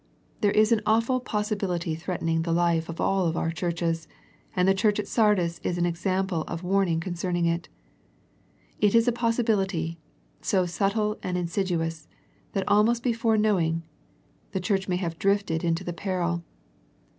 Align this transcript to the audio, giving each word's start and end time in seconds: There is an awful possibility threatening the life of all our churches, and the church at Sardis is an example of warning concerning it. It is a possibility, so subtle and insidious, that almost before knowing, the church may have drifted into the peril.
There 0.39 0.49
is 0.49 0.71
an 0.71 0.81
awful 0.83 1.19
possibility 1.19 1.93
threatening 1.93 2.41
the 2.41 2.51
life 2.51 2.89
of 2.89 2.99
all 2.99 3.37
our 3.37 3.51
churches, 3.51 4.07
and 4.55 4.67
the 4.67 4.73
church 4.73 4.97
at 4.99 5.07
Sardis 5.07 5.59
is 5.63 5.77
an 5.77 5.85
example 5.85 6.41
of 6.47 6.63
warning 6.63 6.99
concerning 6.99 7.45
it. 7.45 7.69
It 8.79 8.95
is 8.95 9.07
a 9.07 9.11
possibility, 9.11 9.99
so 10.41 10.65
subtle 10.65 11.19
and 11.21 11.37
insidious, 11.37 12.07
that 12.53 12.67
almost 12.67 13.03
before 13.03 13.37
knowing, 13.37 13.83
the 14.53 14.59
church 14.59 14.87
may 14.87 14.97
have 14.97 15.19
drifted 15.19 15.63
into 15.63 15.83
the 15.83 15.93
peril. 15.93 16.43